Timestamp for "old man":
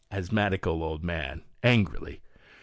0.81-1.43